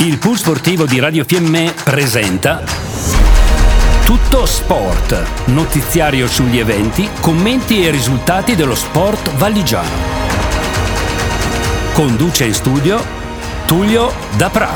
[0.00, 2.62] Il pool sportivo di Radio Fiemme presenta
[4.04, 9.88] Tutto Sport, notiziario sugli eventi, commenti e risultati dello sport valigiano.
[11.94, 13.02] Conduce in studio
[13.66, 14.70] Tullio Dapra.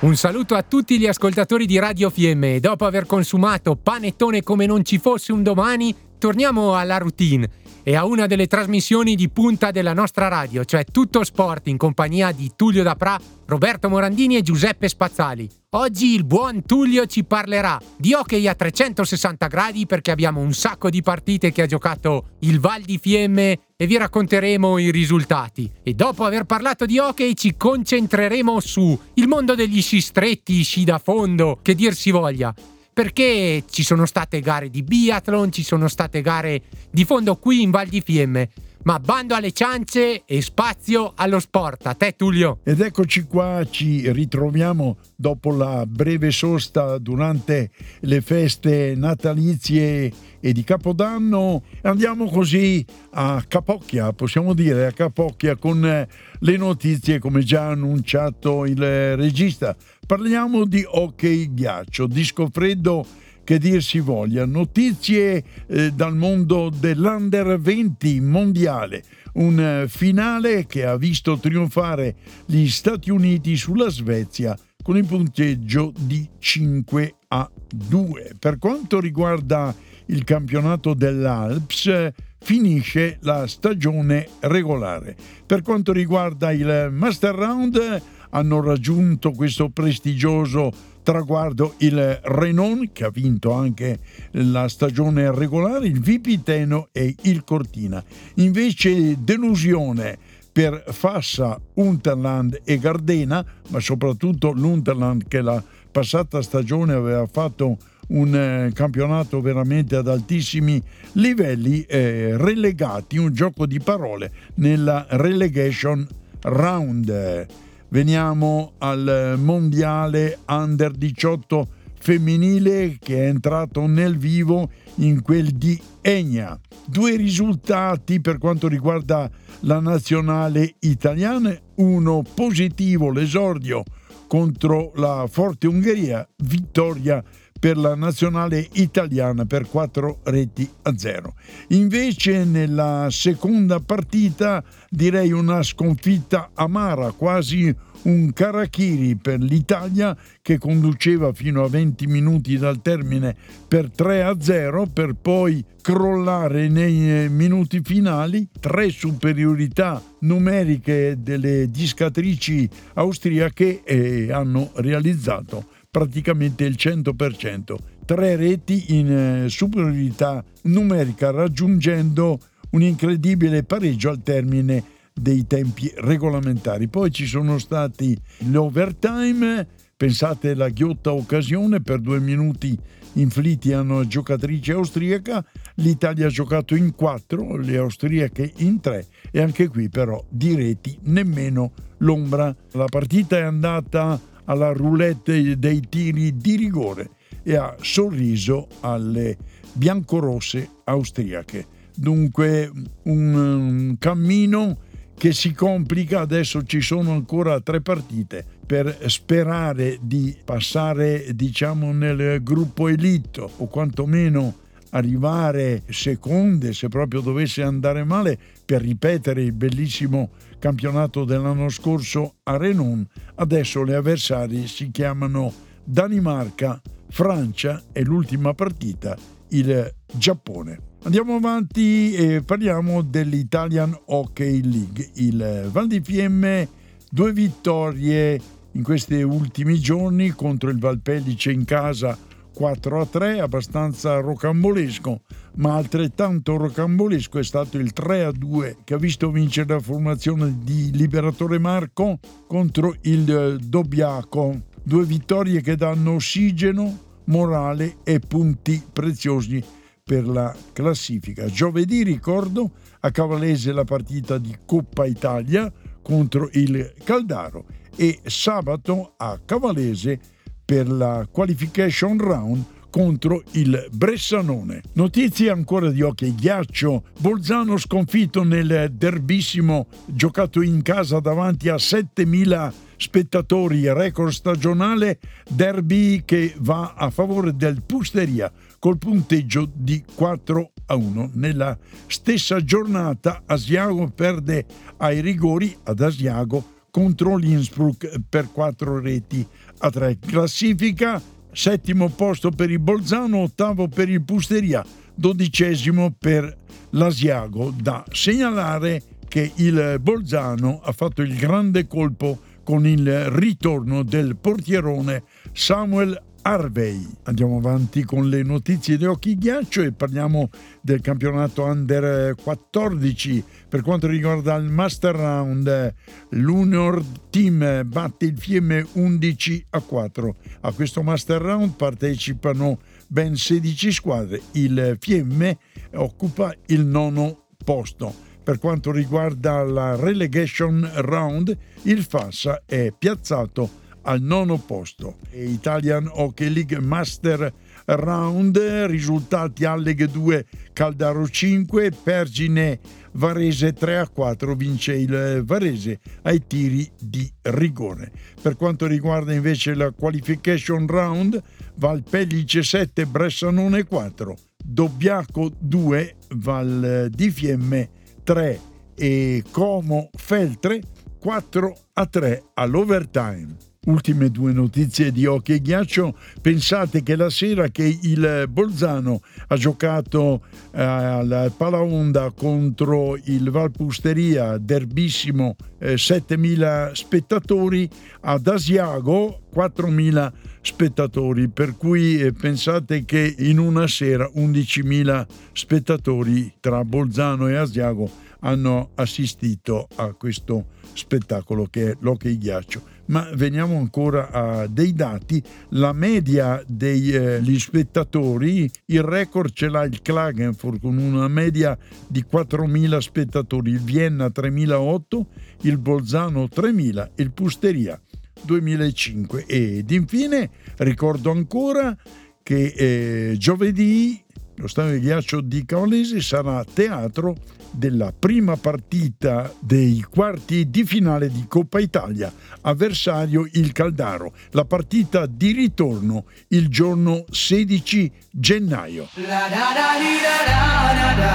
[0.00, 2.60] Un saluto a tutti gli ascoltatori di Radio Fiemme.
[2.60, 8.04] Dopo aver consumato panettone come non ci fosse un domani, torniamo alla routine e a
[8.04, 12.82] una delle trasmissioni di punta della nostra radio, cioè Tutto Sport in compagnia di Tullio
[12.82, 13.16] Dapra,
[13.46, 15.48] Roberto Morandini e Giuseppe Spazzali.
[15.76, 20.90] Oggi il buon Tullio ci parlerà di hockey a 360 gradi perché abbiamo un sacco
[20.90, 25.70] di partite che ha giocato il Val di Fiemme e vi racconteremo i risultati.
[25.84, 30.82] E dopo aver parlato di hockey ci concentreremo su il mondo degli sci stretti, sci
[30.82, 32.52] da fondo, che dir si voglia
[32.96, 37.70] perché ci sono state gare di biathlon, ci sono state gare di fondo qui in
[37.70, 38.48] Val di Fiemme.
[38.84, 41.86] Ma bando alle ciance e spazio allo sport.
[41.88, 42.60] A te Tullio.
[42.62, 50.62] Ed eccoci qua, ci ritroviamo dopo la breve sosta durante le feste natalizie e di
[50.62, 51.64] Capodanno.
[51.82, 56.06] Andiamo così a Capocchia, possiamo dire a Capocchia con
[56.38, 59.76] le notizie come già annunciato il regista.
[60.06, 63.04] Parliamo di hockey ghiaccio, disco freddo
[63.42, 64.46] che dir si voglia.
[64.46, 72.14] Notizie eh, dal mondo dell'Under 20 mondiale, un eh, finale che ha visto trionfare
[72.46, 78.36] gli Stati Uniti sulla Svezia con il punteggio di 5 a 2.
[78.38, 79.74] Per quanto riguarda
[80.06, 85.16] il campionato dell'Alps, finisce la stagione regolare.
[85.44, 93.10] Per quanto riguarda il Master Round, hanno raggiunto questo prestigioso traguardo il Renon, che ha
[93.10, 94.00] vinto anche
[94.32, 98.02] la stagione regolare, il Vipiteno e il Cortina.
[98.34, 100.18] Invece delusione
[100.50, 108.34] per Fassa, Unterland e Gardena, ma soprattutto l'Unterland che la passata stagione aveva fatto un
[108.34, 116.06] eh, campionato veramente ad altissimi livelli, eh, relegati, un gioco di parole nella relegation
[116.42, 117.64] round.
[117.88, 126.58] Veniamo al mondiale under 18 femminile che è entrato nel vivo in quel di Egna.
[126.84, 129.30] Due risultati per quanto riguarda
[129.60, 133.82] la nazionale italiana, uno positivo l'esordio
[134.26, 137.22] contro la forte Ungheria, vittoria
[137.66, 141.34] per la nazionale italiana per 4 reti a 0.
[141.70, 151.32] Invece nella seconda partita direi una sconfitta amara, quasi un Karachiri per l'Italia che conduceva
[151.32, 153.34] fino a 20 minuti dal termine
[153.66, 161.68] per 3 a 0 per poi crollare nei eh, minuti finali, tre superiorità numeriche delle
[161.68, 167.74] discatrici austriache e hanno realizzato praticamente il 100%,
[168.04, 172.38] tre reti in eh, superiorità numerica raggiungendo
[172.72, 176.88] un incredibile pareggio al termine dei tempi regolamentari.
[176.88, 178.14] Poi ci sono stati
[178.50, 182.78] l'overtime, pensate alla ghiotta occasione per due minuti
[183.14, 185.42] inflitti a una giocatrice austriaca,
[185.76, 190.98] l'Italia ha giocato in quattro, le austriache in tre e anche qui però di reti
[191.04, 192.54] nemmeno l'ombra.
[192.72, 197.10] La partita è andata alla roulette dei tiri di rigore
[197.42, 199.36] e ha sorriso alle
[199.72, 201.66] biancorosse austriache.
[201.94, 202.70] Dunque
[203.04, 204.78] un cammino
[205.16, 212.42] che si complica, adesso ci sono ancora tre partite per sperare di passare diciamo nel
[212.42, 220.30] gruppo elite o quantomeno arrivare seconde se proprio dovesse andare male per ripetere il bellissimo
[220.58, 223.06] campionato dell'anno scorso a Renon.
[223.36, 225.52] Adesso le avversarie si chiamano
[225.84, 229.16] Danimarca, Francia e l'ultima partita
[229.48, 230.80] il Giappone.
[231.04, 235.10] Andiamo avanti e parliamo dell'Italian Hockey League.
[235.14, 236.68] Il Val di Fiemme,
[237.08, 238.40] due vittorie
[238.72, 242.18] in questi ultimi giorni contro il Valpellice in casa
[242.56, 245.20] 4 a 3, abbastanza rocambolesco,
[245.56, 250.60] ma altrettanto rocambolesco è stato il 3 a 2 che ha visto vincere la formazione
[250.62, 254.62] di Liberatore Marco contro il Dobbiaco.
[254.82, 259.62] Due vittorie che danno ossigeno, morale e punti preziosi
[260.02, 261.44] per la classifica.
[261.48, 262.70] Giovedì, ricordo,
[263.00, 265.70] a Cavalese la partita di Coppa Italia
[266.00, 270.20] contro il Caldaro e sabato a Cavalese
[270.66, 274.82] per la qualification round contro il Bressanone.
[274.94, 277.04] Notizie ancora di hockey ghiaccio.
[277.18, 285.18] Bolzano sconfitto nel derbissimo giocato in casa davanti a 7000 spettatori, record stagionale,
[285.48, 291.30] derby che va a favore del Pusteria col punteggio di 4 a 1.
[291.34, 291.76] Nella
[292.06, 294.64] stessa giornata Asiago perde
[294.96, 299.46] ai rigori ad Asiago contro l'Innsbruck per 4 reti
[299.80, 300.18] a 3.
[300.18, 301.20] Classifica
[301.52, 304.82] settimo posto per il Bolzano, ottavo per il Pusteria,
[305.14, 306.56] dodicesimo per
[306.92, 307.70] l'Asiago.
[307.78, 315.22] Da segnalare che il Bolzano ha fatto il grande colpo con il ritorno del portierone
[315.52, 317.04] Samuel Harvey.
[317.24, 320.48] Andiamo avanti con le notizie di occhi ghiaccio e parliamo
[320.80, 323.42] del campionato Under 14.
[323.68, 325.94] Per quanto riguarda il Master Round,
[326.30, 330.36] l'Unior Team batte il Fiemme 11 a 4.
[330.60, 332.78] A questo Master Round partecipano
[333.08, 334.40] ben 16 squadre.
[334.52, 335.58] Il Fiemme
[335.94, 338.14] occupa il nono posto.
[338.44, 345.18] Per quanto riguarda la relegation round, il Fassa è piazzato al nono posto.
[345.32, 347.52] Italian Hockey League Master
[347.84, 352.78] Round, risultati Alleghe 2, Caldaro 5, Pergine
[353.12, 358.10] Varese 3 a 4, vince il Varese ai tiri di rigore.
[358.40, 361.40] Per quanto riguarda invece la qualification round,
[361.76, 367.88] Valpellice 7, Bressanone 4, Dobbiaco 2, Val di Fiemme
[368.24, 368.60] 3
[368.94, 370.80] e Como Feltre
[371.20, 373.74] 4 a 3 all'overtime.
[373.86, 376.16] Ultime due notizie di hockey e ghiaccio.
[376.40, 380.42] Pensate che la sera che il Bolzano ha giocato
[380.72, 387.88] eh, al Palaonda contro il Valpusteria, derbissimo, eh, 7.000 spettatori,
[388.22, 396.84] ad Asiago 4.000 spettatori, per cui eh, pensate che in una sera 11.000 spettatori tra
[396.84, 398.10] Bolzano e Asiago
[398.40, 405.42] hanno assistito a questo spettacolo che è l'hockey ghiaccio ma veniamo ancora a dei dati.
[405.70, 411.76] La media degli eh, spettatori, il record ce l'ha il Klagenfurt con una media
[412.06, 415.22] di 4.000 spettatori, il Vienna 3.008,
[415.62, 418.00] il Bolzano 3.000, il Pusteria
[418.46, 420.48] 2005 ed infine
[420.78, 421.94] ricordo ancora
[422.42, 424.24] che eh, giovedì
[424.58, 427.36] lo stadio di ghiaccio di Cavalese sarà teatro
[427.70, 432.32] della prima partita dei quarti di finale di Coppa Italia,
[432.62, 434.32] avversario il Caldaro.
[434.52, 439.08] La partita di ritorno il giorno 16 gennaio.
[439.14, 441.34] La da da di da da da da.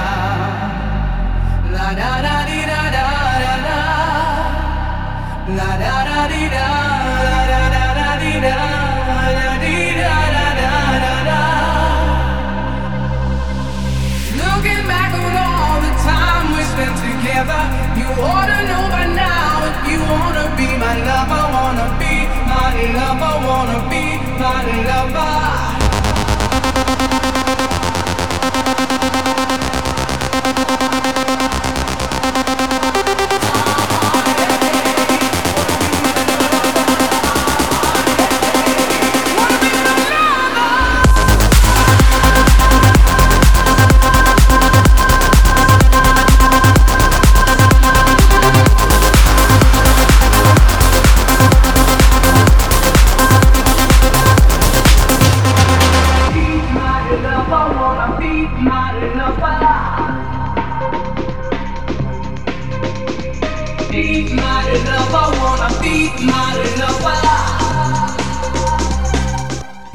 [1.74, 2.42] La da da
[6.26, 6.91] di da
[23.64, 25.41] wanna be my lover.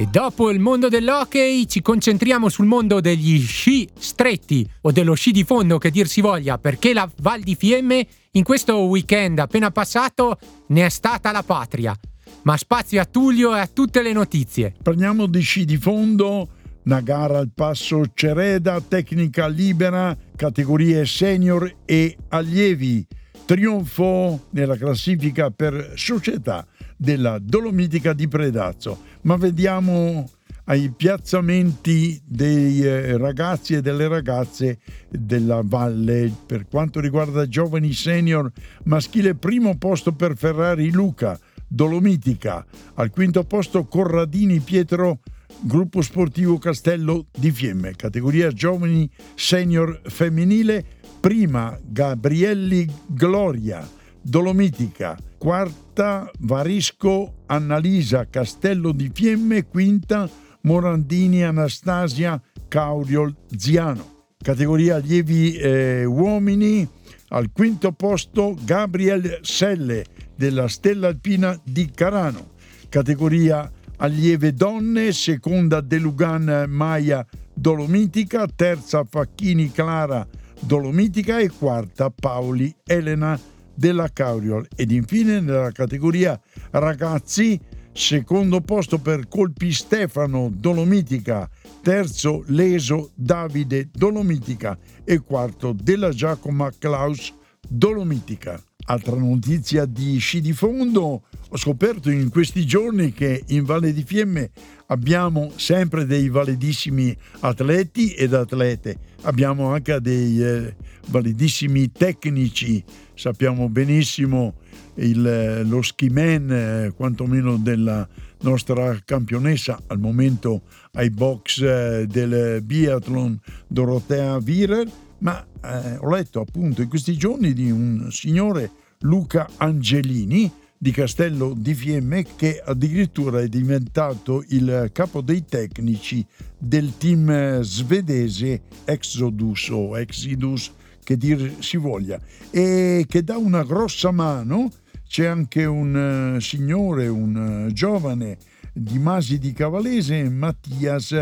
[0.10, 5.44] Dopo il mondo dell'hockey ci concentriamo sul mondo degli sci stretti o dello sci di
[5.44, 10.40] fondo che dir si voglia, perché la Val di Fiemme in questo weekend appena passato
[10.68, 11.96] ne è stata la patria.
[12.44, 14.74] Ma spazio a Tullio e a tutte le notizie.
[14.82, 16.50] Parliamo di sci di fondo,
[16.86, 23.06] una gara al passo Cereda, tecnica libera, categorie senior e allievi.
[23.46, 26.66] Trionfo nella classifica per società
[26.98, 29.04] della Dolomitica di Predazzo.
[29.28, 30.30] Ma vediamo
[30.64, 34.80] ai piazzamenti dei eh, ragazzi e delle ragazze
[35.10, 36.32] della valle.
[36.46, 38.50] Per quanto riguarda giovani senior
[38.86, 42.66] maschile, primo posto per Ferrari Luca, Dolomitica.
[42.94, 45.20] Al quinto posto Corradini Pietro,
[45.60, 47.98] gruppo sportivo Castello di Fiemme.
[47.98, 50.86] Categoria giovani senior femminile,
[51.20, 53.86] prima Gabrielli Gloria,
[54.22, 55.18] Dolomitica.
[55.38, 60.30] Quarta Varisco Annalisa Castello di Fiemme, quinta
[60.62, 64.16] Morandini Anastasia Cauriol Ziano.
[64.38, 66.88] Categoria allievi eh, uomini,
[67.30, 72.52] al quinto posto Gabriel Selle della Stella Alpina di Carano.
[72.90, 80.26] Categoria allieve donne, seconda De Lugan Maia Dolomitica, terza Facchini Clara
[80.60, 83.40] Dolomitica e quarta Paoli Elena
[83.78, 84.68] della Cauriol.
[84.76, 86.40] Ed infine nella categoria
[86.72, 87.60] ragazzi,
[87.94, 91.50] secondo posto per Colpi Stefano Dolomitica,
[91.82, 97.34] terzo Leso Davide Dolomitica e quarto della Giacomo Klaus
[97.68, 98.62] Dolomitica.
[98.90, 104.04] Altra notizia di sci di fondo, ho scoperto in questi giorni che in Valle di
[104.04, 104.50] Fiemme
[104.88, 110.76] abbiamo sempre dei validissimi atleti ed atlete, abbiamo anche dei eh,
[111.08, 112.82] validissimi tecnici,
[113.18, 114.54] sappiamo benissimo
[114.96, 118.08] il, lo skiman, eh, quantomeno della
[118.42, 120.62] nostra campionessa al momento
[120.94, 124.88] ai box eh, del biathlon Dorotea Virer,
[125.20, 128.70] ma eh, ho letto appunto in questi giorni di un signore
[129.00, 136.24] Luca Angelini di Castello di Fiemme che addirittura è diventato il capo dei tecnici
[136.56, 140.72] del team svedese Exodus o Exidus
[141.08, 142.20] che dir si voglia
[142.52, 144.70] e che dà una grossa mano
[145.08, 148.38] c'è anche un uh, signore, un uh, giovane
[148.74, 151.16] di Masi di Cavalese, Mattias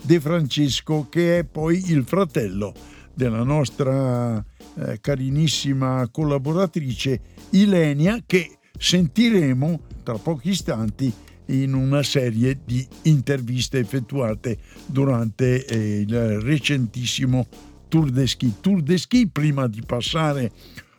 [0.00, 2.72] De Francesco, che è poi il fratello
[3.12, 4.42] della nostra
[4.76, 7.20] eh, carinissima collaboratrice
[7.50, 11.12] Ilenia, che sentiremo tra pochi istanti
[11.46, 14.56] in una serie di interviste effettuate
[14.86, 17.46] durante eh, il recentissimo
[17.92, 18.54] Tour de Ski.
[18.62, 20.50] Tour de Ski, prima di passare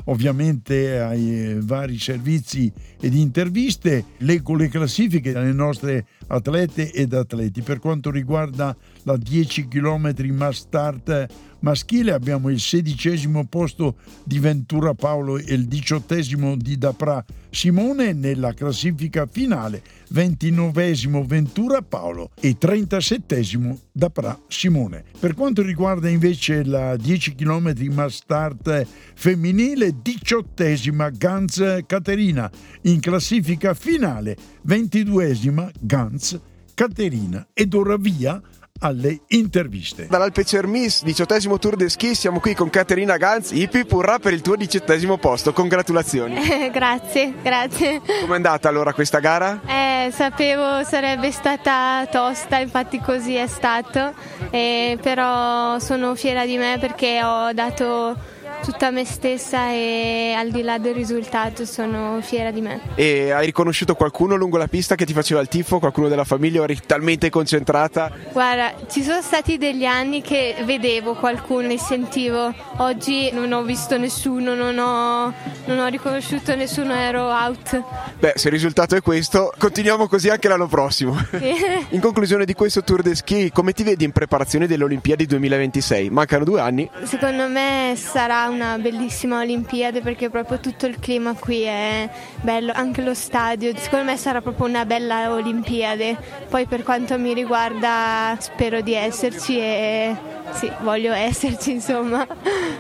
[0.06, 7.64] ovviamente ai eh, vari servizi ed interviste, leggo le classifiche delle nostre atlete ed atleti.
[7.64, 11.28] Per quanto riguarda la 10 km mass start
[11.60, 18.14] maschile abbiamo il sedicesimo posto di Ventura Paolo e il diciottesimo di Dapra Simone.
[18.14, 25.04] Nella classifica finale, ventinovesimo Ventura Paolo e trentasettesimo Dapra Simone.
[25.20, 32.52] Per quanto riguarda invece la 10 km mass start femminile, diciottesima Ganz Caterina.
[32.84, 36.40] In classifica finale, ventiduesima Ganz
[36.74, 37.48] Caterina.
[37.54, 38.42] Ed ora via
[38.80, 40.08] alle interviste.
[40.08, 44.42] Dall'Alpe Cermis, diciottesimo Tour de Ski, siamo qui con Caterina Ganz, Ipi Purra per il
[44.42, 46.36] tuo diciottesimo posto, congratulazioni.
[46.54, 48.02] Eh, grazie, grazie.
[48.22, 49.62] Com'è andata allora questa gara?
[49.66, 54.14] Eh, sapevo sarebbe stata tosta, infatti così è stato,
[54.52, 58.16] eh, però sono fiera di me perché ho dato
[58.64, 62.80] tutta me stessa e al di là del risultato sono fiera di me.
[62.96, 66.62] E hai riconosciuto qualcuno lungo la pista che ti faceva il tifo, qualcuno della famiglia
[66.62, 68.10] o eri talmente concentrata?
[68.32, 73.98] Guarda, ci sono stati degli anni che vedevo qualcuno e sentivo, oggi non ho visto
[73.98, 75.34] nessuno, non ho,
[75.66, 77.84] non ho riconosciuto nessuno, ero out.
[78.20, 81.18] Beh, se il risultato è questo, continuiamo così anche l'anno prossimo.
[81.32, 81.54] Sì.
[81.90, 86.10] In conclusione di questo Tour de Ski, come ti vedi in preparazione delle Olimpiadi 2026?
[86.10, 86.90] Mancano due anni.
[87.04, 92.10] Secondo me sarà una bellissima Olimpiade perché proprio tutto il clima qui è
[92.42, 96.16] bello, anche lo stadio, secondo me sarà proprio una bella Olimpiade.
[96.50, 100.16] Poi per quanto mi riguarda spero di esserci e
[100.52, 102.26] sì, voglio esserci insomma.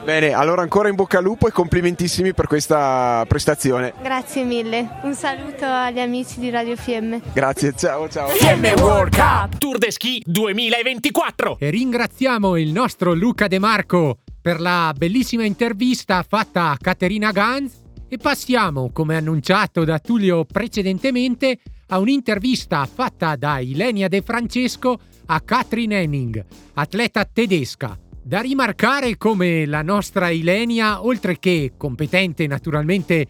[0.04, 3.94] Bene, allora ancora in bocca al lupo e complimentissimi per questa prestazione.
[4.02, 7.22] Grazie mille, un saluto agli amici di Radio Fiemme.
[7.34, 8.28] Grazie, ciao ciao.
[8.30, 11.58] Fiemme World Cup Tour de Ski 2024.
[11.60, 17.80] E ringraziamo il nostro Luca De Marco per la bellissima intervista fatta a Caterina Ganz
[18.10, 25.40] e passiamo, come annunciato da Tullio precedentemente, a un'intervista fatta da Ilenia De Francesco a
[25.40, 27.98] Katrin Henning, atleta tedesca.
[28.22, 33.26] Da rimarcare come la nostra Ilenia, oltre che competente naturalmente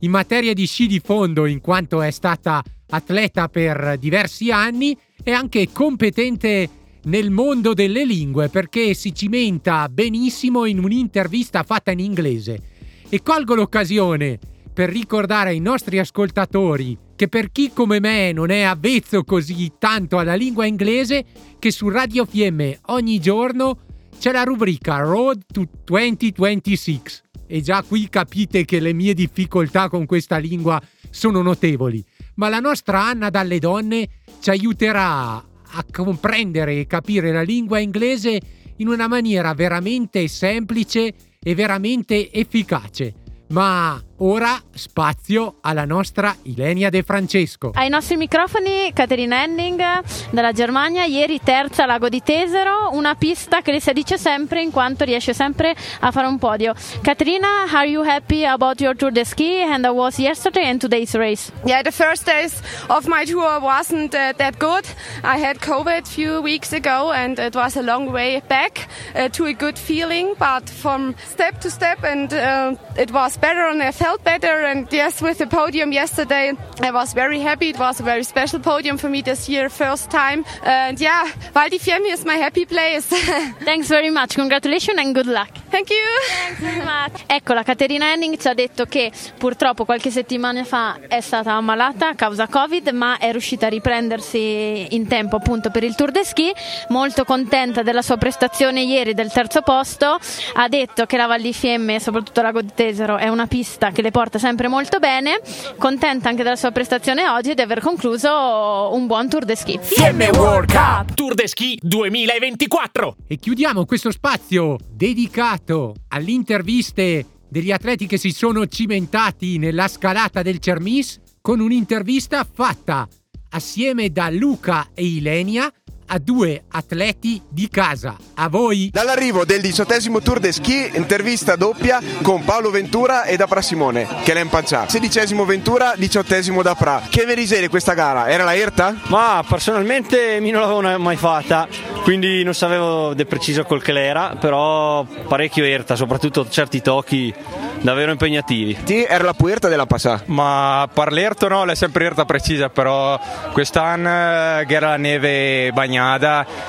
[0.00, 5.30] in materia di sci di fondo in quanto è stata atleta per diversi anni, è
[5.30, 6.68] anche competente
[7.06, 12.60] nel mondo delle lingue perché si cimenta benissimo in un'intervista fatta in inglese.
[13.08, 14.38] E colgo l'occasione
[14.72, 20.18] per ricordare ai nostri ascoltatori che per chi come me non è avvezzo così tanto
[20.18, 21.24] alla lingua inglese,
[21.58, 23.78] che su Radio FM ogni giorno
[24.18, 27.00] c'è la rubrica Road to 2026.
[27.46, 32.04] E già qui capite che le mie difficoltà con questa lingua sono notevoli.
[32.34, 34.08] Ma la nostra Anna dalle donne
[34.40, 35.42] ci aiuterà
[35.76, 38.40] a comprendere e capire la lingua inglese
[38.76, 43.14] in una maniera veramente semplice e veramente efficace.
[43.48, 47.72] Ma ora spazio alla nostra Ilenia De Francesco.
[47.74, 49.82] Ai nostri microfoni Caterina Henning
[50.30, 54.70] dalla Germania, ieri terza Lago di Tesero, una pista che le si addice sempre in
[54.70, 56.74] quanto riesce sempre a fare un podio.
[57.02, 61.14] Caterina, are you happy about your Tour de Ski and I was yesterday and today's
[61.14, 61.52] race?
[61.64, 64.86] Yeah, the first days of my tour wasn't uh, that good.
[65.22, 69.28] I had COVID a few weeks ago and it was a long way back uh,
[69.30, 73.82] to a good feeling, but from step to step and uh, it was better and
[73.82, 77.70] I felt better and yes, with the podium yesterday I was very happy.
[77.70, 80.44] It was a very special podium for me this year, first time.
[80.62, 83.06] And yeah, Val di Fiemme is my happy place.
[83.64, 85.48] Thanks very much, congratulations and good luck.
[85.70, 85.96] Thank you.
[86.44, 87.24] Thanks very much.
[87.26, 92.10] Ecco, la Caterina Henning ci ha detto che purtroppo qualche settimana fa è stata ammalata
[92.10, 96.24] a causa Covid, ma è riuscita a riprendersi in tempo appunto per il Tour de
[96.24, 96.52] Ski.
[96.88, 100.18] Molto contenta della sua prestazione ieri del terzo posto.
[100.54, 104.02] Ha detto che la Val di Fiemme, soprattutto Lago di Tesero, è una pista che
[104.02, 105.40] le porta sempre molto bene.
[105.78, 109.78] Contenta anche della sua prestazione oggi e di aver concluso un buon Tour de Ski.
[109.80, 113.16] Fiemme World Cup Tour de Ski 2024.
[113.26, 120.42] E chiudiamo questo spazio dedicato alle interviste degli atleti che si sono cimentati nella scalata
[120.42, 123.08] del Cermis con un'intervista fatta
[123.50, 125.72] assieme da Luca e Ilenia
[126.06, 128.16] a due atleti di casa.
[128.34, 128.90] A voi!
[128.92, 134.06] Dall'arrivo del diciottesimo Tour de Ski, intervista doppia con Paolo Ventura e da Pra Simone,
[134.22, 134.90] che l'ha impanciato.
[134.90, 137.02] Sedicesimo Ventura, diciottesimo da Pra.
[137.08, 138.28] Che verisere questa gara?
[138.28, 138.94] Era la Erta?
[139.08, 141.66] Ma personalmente mi non l'avevo mai fatta,
[142.02, 147.34] quindi non sapevo del preciso col che l'era, però parecchio Erta, soprattutto certi tocchi
[147.80, 148.76] davvero impegnativi.
[148.84, 150.22] Ti era la puerta della passà?
[150.26, 153.18] Ma per l'erto no, è sempre erta precisa, però
[153.52, 155.94] quest'anno eh, era la neve bagnata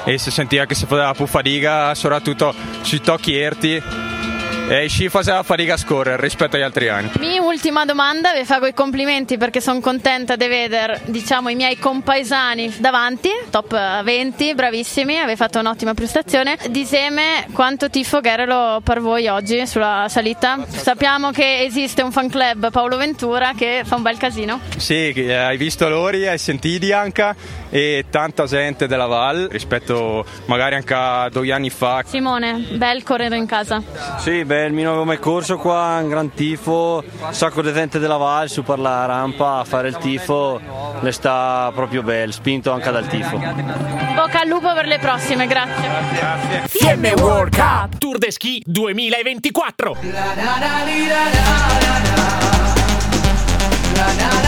[0.03, 3.81] e si sentiva che si faceva più fatica, soprattutto sui tocchi erti.
[4.69, 7.09] E sci faceva fatica a scorrere rispetto agli altri anni.
[7.19, 11.79] Mi ultima domanda, vi faccio i complimenti perché sono contenta di vedere diciamo, i miei
[11.79, 16.57] compaesani davanti, top 20, bravissimi, avete fatto un'ottima prestazione.
[16.69, 20.65] Diseme, quanto tifo Gerelo per voi oggi sulla salita?
[20.67, 24.59] Sappiamo che esiste un fan club Paolo Ventura che fa un bel casino.
[24.75, 27.36] Sì, eh, hai visto Lori, hai sentito anche
[27.69, 32.03] e tanta gente della Val rispetto magari anche a due anni fa.
[32.06, 33.82] Simone, bel correre in casa.
[34.17, 38.17] Sì, beh, il mio come corso qua, un gran tifo, un sacco di gente della
[38.17, 40.60] Val su per la rampa a fare il tifo,
[41.00, 43.38] le sta proprio bel, spinto anche dal tifo.
[43.38, 45.88] Bocca al lupo per le prossime, grazie.
[46.13, 46.63] Grazie.
[46.67, 49.96] Fiemme World Cup Tour de Ski 2024.
[53.98, 54.46] Looking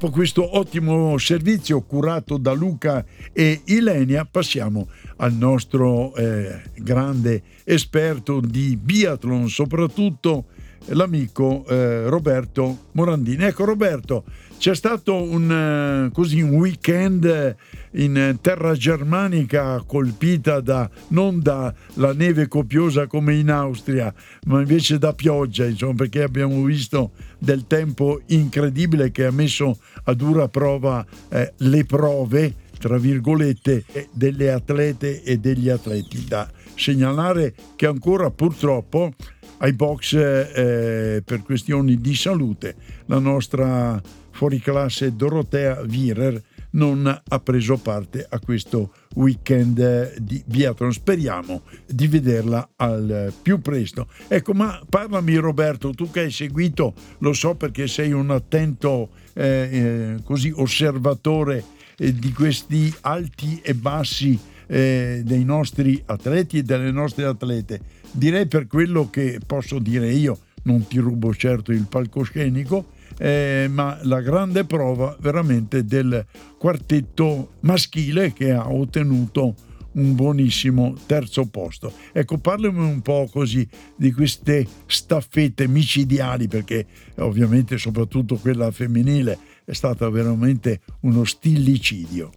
[0.00, 8.40] dopo questo ottimo servizio curato da Luca e Ilenia, passiamo al nostro eh, grande esperto
[8.40, 10.46] di biathlon, soprattutto
[10.86, 13.44] l'amico eh, Roberto Morandini.
[13.44, 14.24] Ecco Roberto,
[14.58, 17.56] c'è stato un, eh, così, un weekend
[17.92, 24.12] in terra germanica colpita da, non dalla neve copiosa come in Austria,
[24.46, 30.14] ma invece da pioggia, insomma, perché abbiamo visto del tempo incredibile che ha messo a
[30.14, 36.24] dura prova eh, le prove, tra virgolette, delle atlete e degli atleti.
[36.26, 39.12] Da segnalare che ancora purtroppo
[39.60, 42.74] ai box eh, per questioni di salute.
[43.06, 46.42] La nostra fuoriclasse Dorotea Virer
[46.72, 50.92] non ha preso parte a questo weekend eh, di biathlon.
[50.92, 54.06] Speriamo di vederla al più presto.
[54.28, 59.68] Ecco, ma parlami Roberto, tu che hai seguito, lo so perché sei un attento eh,
[59.70, 61.64] eh, così osservatore
[61.96, 67.80] eh, di questi alti e bassi eh, dei nostri atleti e delle nostre atlete.
[68.12, 73.98] Direi per quello che posso dire io, non ti rubo certo il palcoscenico, eh, ma
[74.02, 76.24] la grande prova veramente del
[76.58, 79.54] quartetto maschile che ha ottenuto
[79.92, 81.92] un buonissimo terzo posto.
[82.12, 89.72] Ecco, parlami un po' così di queste staffette micidiali, perché ovviamente soprattutto quella femminile è
[89.72, 92.30] stata veramente uno stillicidio.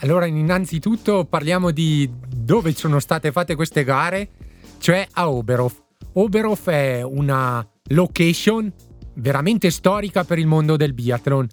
[0.00, 4.28] Allora, innanzitutto parliamo di dove sono state fatte queste gare,
[4.78, 5.82] cioè a Oberhof.
[6.12, 8.72] Oberhof è una location
[9.14, 11.48] veramente storica per il mondo del biathlon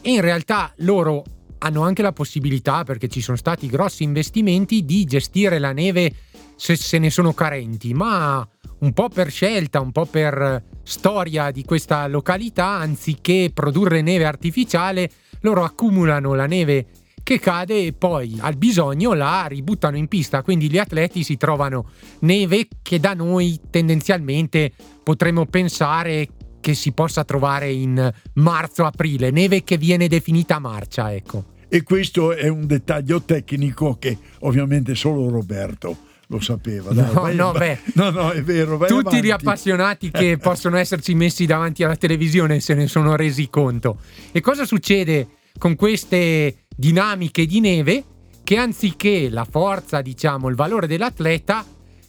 [0.00, 1.24] e in realtà loro
[1.58, 6.12] hanno anche la possibilità, perché ci sono stati grossi investimenti, di gestire la neve
[6.56, 8.46] se se ne sono carenti, ma
[8.80, 15.10] un po' per scelta, un po' per storia di questa località, anziché produrre neve artificiale,
[15.42, 16.86] loro accumulano la neve
[17.22, 21.90] che cade e poi al bisogno la ributtano in pista, quindi gli atleti si trovano
[22.20, 26.28] neve che da noi tendenzialmente potremmo pensare
[26.60, 31.44] che si possa trovare in marzo-aprile, neve che viene definita marcia, ecco.
[31.68, 35.96] E questo è un dettaglio tecnico che ovviamente solo Roberto
[36.28, 36.92] lo sapeva.
[36.92, 37.78] Dai, No, vai- no, vai- beh.
[37.94, 38.76] no, no, è vero.
[38.78, 39.22] Tutti avanti.
[39.26, 43.98] gli appassionati che possono esserci messi davanti alla televisione se ne sono resi conto.
[44.32, 48.04] E cosa succede con queste dinamiche di neve?
[48.42, 51.64] Che anziché la forza, diciamo, il valore dell'atleta,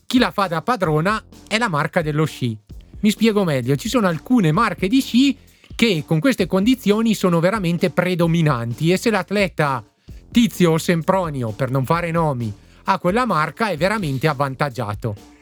[0.05, 2.57] chi la fa da padrona è la marca dello sci.
[2.99, 5.37] Mi spiego meglio, ci sono alcune marche di sci
[5.75, 9.83] che con queste condizioni sono veramente predominanti e se l'atleta
[10.31, 12.51] Tizio o Sempronio, per non fare nomi,
[12.85, 15.32] ha quella marca è veramente avvantaggiato.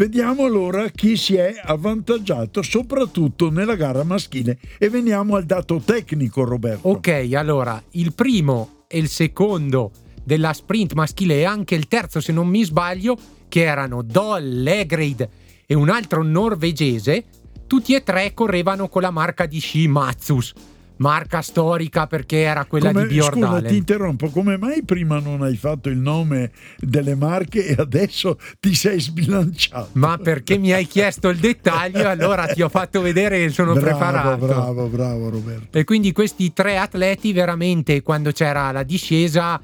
[0.00, 6.42] Vediamo allora chi si è avvantaggiato soprattutto nella gara maschile e veniamo al dato tecnico
[6.42, 6.88] Roberto.
[6.88, 9.90] Ok, allora il primo e il secondo
[10.24, 13.14] della sprint maschile e anche il terzo, se non mi sbaglio,
[13.46, 15.28] che erano Doll, Legreid
[15.66, 17.24] e un altro norvegese,
[17.66, 20.54] tutti e tre correvano con la marca di sci Matsus,
[21.00, 25.42] marca storica perché era quella Come- di Björn scusa, ti interrompo, come mai prima non
[25.42, 29.90] hai fatto il nome delle marche e adesso ti sei sbilanciato?
[29.92, 33.86] Ma perché mi hai chiesto il dettaglio, allora ti ho fatto vedere che sono bravo,
[33.86, 34.46] preparato.
[34.46, 35.78] Bravo, bravo Roberto.
[35.78, 39.60] E quindi questi tre atleti veramente quando c'era la discesa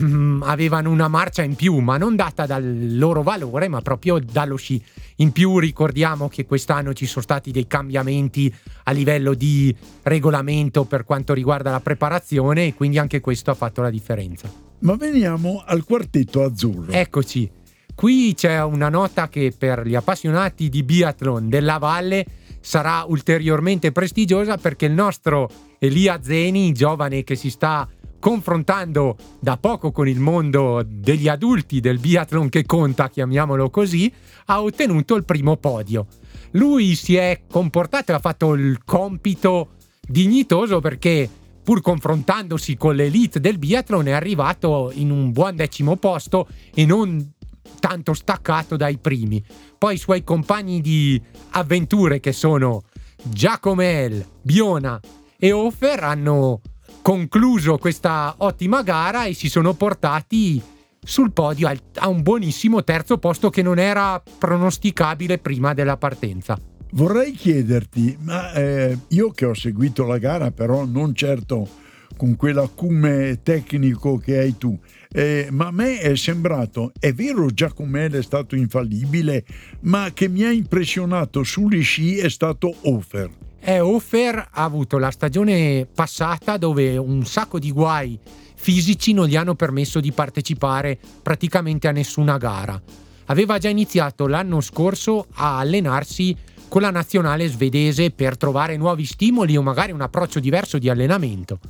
[0.00, 4.56] mm, avevano una marcia in più, ma non data dal loro valore, ma proprio dallo
[4.56, 4.82] sci.
[5.16, 8.52] In più ricordiamo che quest'anno ci sono stati dei cambiamenti
[8.84, 13.82] a livello di regolamento per quanto riguarda la preparazione e quindi anche questo ha fatto
[13.82, 14.50] la differenza.
[14.80, 16.90] Ma veniamo al quartetto azzurro.
[16.90, 17.50] Eccoci.
[17.94, 22.24] Qui c'è una nota che per gli appassionati di biathlon della Valle
[22.60, 27.86] sarà ulteriormente prestigiosa perché il nostro Elia Zeni, giovane che si sta
[28.22, 34.12] confrontando da poco con il mondo degli adulti del biathlon che conta, chiamiamolo così,
[34.44, 36.06] ha ottenuto il primo podio.
[36.52, 41.28] Lui si è comportato e ha fatto il compito dignitoso perché
[41.64, 47.32] pur confrontandosi con l'elite del biathlon è arrivato in un buon decimo posto e non
[47.80, 49.44] tanto staccato dai primi.
[49.76, 52.84] Poi i suoi compagni di avventure che sono
[53.20, 55.00] Giacomel, Biona
[55.36, 56.60] e Hofer hanno
[57.02, 60.62] concluso questa ottima gara e si sono portati
[61.04, 66.56] sul podio a un buonissimo terzo posto che non era pronosticabile prima della partenza.
[66.92, 71.68] Vorrei chiederti, ma eh, io che ho seguito la gara, però non certo
[72.16, 74.78] con quell'acume tecnico che hai tu,
[75.10, 79.44] eh, ma a me è sembrato, è vero Giacomele è stato infallibile,
[79.80, 83.30] ma che mi ha impressionato sugli sci è stato Hofer.
[83.64, 88.18] E Hofer ha avuto la stagione passata dove un sacco di guai
[88.56, 92.80] fisici non gli hanno permesso di partecipare praticamente a nessuna gara.
[93.26, 99.56] Aveva già iniziato l'anno scorso a allenarsi con la nazionale svedese per trovare nuovi stimoli
[99.56, 101.60] o magari un approccio diverso di allenamento.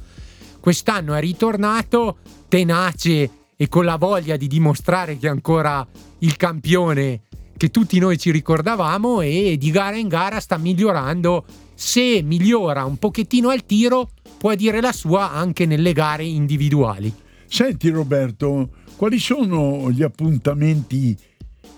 [0.61, 5.87] Quest'anno è ritornato tenace e con la voglia di dimostrare che è ancora
[6.21, 7.21] il campione
[7.57, 11.45] che tutti noi ci ricordavamo e di gara in gara sta migliorando.
[11.75, 17.13] Se migliora un pochettino al tiro, può dire la sua anche nelle gare individuali.
[17.47, 21.17] Senti Roberto, quali sono gli appuntamenti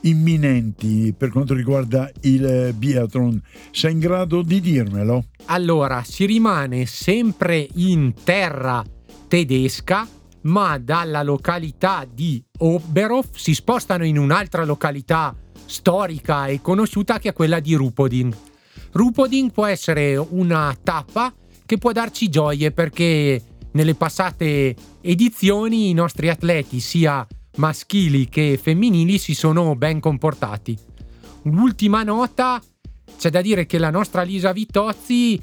[0.03, 3.41] imminenti per quanto riguarda il biathlon.
[3.71, 5.25] Sei in grado di dirmelo?
[5.47, 8.85] Allora, si rimane sempre in terra
[9.29, 10.07] tedesca,
[10.43, 15.35] ma dalla località di Oberhof si spostano in un'altra località
[15.67, 18.35] storica e conosciuta che è quella di Rupoding.
[18.93, 21.33] Rupoding può essere una tappa
[21.67, 29.19] che può darci gioie perché nelle passate edizioni i nostri atleti, sia maschili che femminili,
[29.19, 30.77] si sono ben comportati.
[31.43, 32.63] L'ultima nota,
[33.19, 35.41] c'è da dire che la nostra Lisa Vitozzi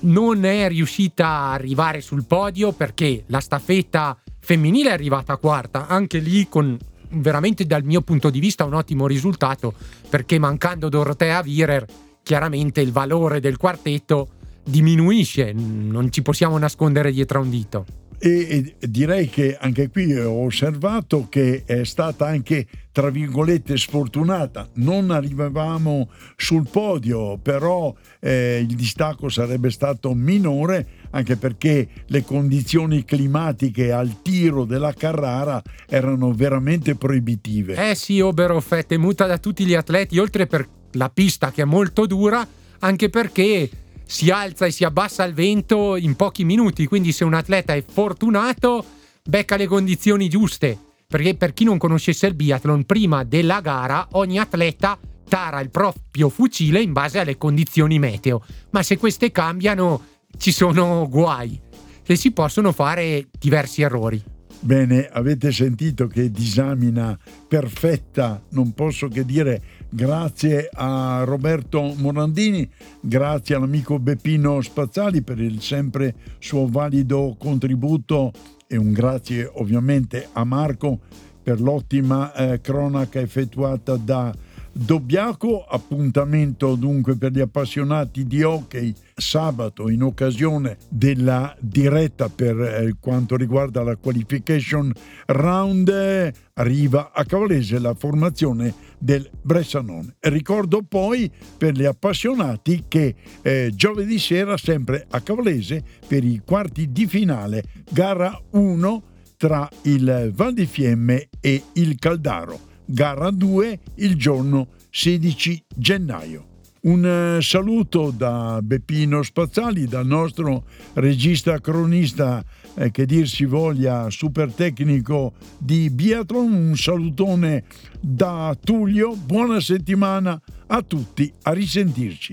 [0.00, 6.18] non è riuscita a arrivare sul podio perché la staffetta femminile è arrivata quarta, anche
[6.18, 6.76] lì con
[7.10, 9.74] veramente dal mio punto di vista un ottimo risultato
[10.08, 11.86] perché mancando Dorotea Virer
[12.22, 14.28] chiaramente il valore del quartetto
[14.62, 17.86] diminuisce, non ci possiamo nascondere dietro a un dito.
[18.20, 24.68] E, direi che anche qui ho osservato che è stata anche tra virgolette sfortunata.
[24.74, 33.04] Non arrivavamo sul podio, però eh, il distacco sarebbe stato minore anche perché le condizioni
[33.04, 37.90] climatiche al tiro della Carrara erano veramente proibitive.
[37.90, 41.64] Eh sì, Oberhof è temuta da tutti gli atleti, oltre per la pista che è
[41.64, 42.46] molto dura,
[42.80, 43.70] anche perché
[44.04, 47.84] si alza e si abbassa il vento in pochi minuti, quindi se un atleta è
[47.86, 48.84] fortunato
[49.22, 54.38] becca le condizioni giuste, perché per chi non conoscesse il biathlon, prima della gara ogni
[54.38, 60.02] atleta tara il proprio fucile in base alle condizioni meteo, ma se queste cambiano
[60.36, 61.60] ci sono guai
[62.06, 64.22] e si possono fare diversi errori.
[64.60, 72.68] Bene, avete sentito che disamina perfetta, non posso che dire grazie a Roberto Morandini,
[73.00, 78.32] grazie all'amico Beppino Spazzali per il sempre suo valido contributo
[78.66, 80.98] e un grazie ovviamente a Marco
[81.40, 84.34] per l'ottima eh, cronaca effettuata da
[84.80, 92.94] Dobbiaco, appuntamento dunque per gli appassionati di hockey sabato in occasione della diretta per eh,
[93.00, 94.92] quanto riguarda la qualification
[95.26, 100.14] round arriva a Cavalese la formazione del Bressanone.
[100.20, 106.92] Ricordo poi per gli appassionati che eh, giovedì sera sempre a Cavalese per i quarti
[106.92, 109.02] di finale gara 1
[109.36, 116.46] tra il Val di Fiemme e il Caldaro gara 2 il giorno 16 gennaio.
[116.80, 117.04] Un
[117.38, 122.42] eh, saluto da Beppino Spazzali, dal nostro regista cronista
[122.74, 127.64] eh, che dir si voglia super tecnico di biathlon, un salutone
[128.00, 132.32] da Tullio, buona settimana a tutti, a risentirci.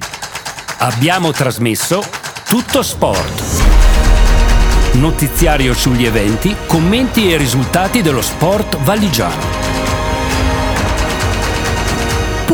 [0.79, 2.01] Abbiamo trasmesso
[2.47, 3.73] Tutto Sport.
[4.93, 9.64] Notiziario sugli eventi, commenti e risultati dello sport valigiano.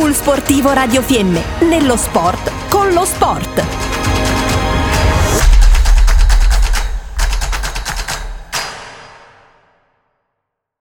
[0.01, 4.00] Pool Sportivo Radio Fiemme, nello sport con lo sport.